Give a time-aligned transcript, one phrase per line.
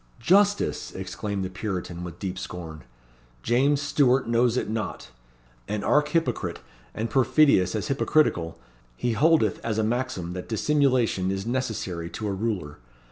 [0.19, 2.83] "Justice!" exclaimed the Puritan with deep scorn.
[3.43, 5.11] "James Stuart knows it not.
[5.67, 6.57] An archhypocrite,
[6.95, 8.57] and perfidious as hypocritical,
[8.97, 12.79] he holdeth as a maxim that Dissimulation is necessary to a Ruler.